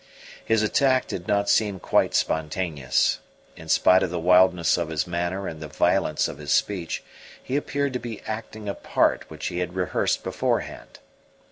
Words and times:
His 0.43 0.63
attack 0.63 1.05
did 1.05 1.27
not 1.27 1.47
seem 1.47 1.79
quite 1.79 2.15
spontaneous. 2.15 3.19
In 3.55 3.69
spite 3.69 4.01
of 4.01 4.09
the 4.09 4.17
wildness 4.19 4.75
of 4.75 4.89
his 4.89 5.05
manner 5.05 5.47
and 5.47 5.61
the 5.61 5.67
violence 5.67 6.27
of 6.27 6.39
his 6.39 6.51
speech, 6.51 7.03
he 7.43 7.55
appeared 7.55 7.93
to 7.93 7.99
be 7.99 8.21
acting 8.25 8.67
a 8.67 8.73
part 8.73 9.29
which 9.29 9.45
he 9.49 9.59
had 9.59 9.75
rehearsed 9.75 10.23
beforehand. 10.23 10.97